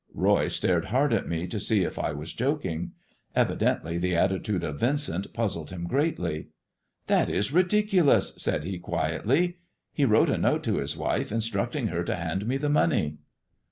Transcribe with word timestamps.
Roy 0.15 0.47
stared 0.47 0.85
hard 0.85 1.13
at 1.13 1.29
me 1.29 1.45
to 1.45 1.59
see 1.59 1.83
if 1.83 1.99
I 1.99 2.11
were 2.11 2.25
joking. 2.25 2.93
Evi 3.37 3.55
dently 3.55 4.01
the 4.01 4.15
attitude 4.15 4.63
of 4.63 4.79
Yincent 4.79 5.31
puzzled 5.31 5.69
him 5.69 5.85
greatly. 5.85 6.47
That 7.05 7.29
is 7.29 7.53
ridiculous," 7.53 8.33
said 8.37 8.63
he 8.63 8.79
quietly;" 8.79 9.57
he 9.93 10.01
wi*ote 10.05 10.31
a 10.31 10.39
note 10.39 10.63
to 10.63 10.77
his 10.77 10.97
wife 10.97 11.31
instructing 11.31 11.89
her 11.89 12.03
to 12.03 12.15
hand 12.15 12.47
me 12.47 12.57
the 12.57 12.67
money." 12.67 13.19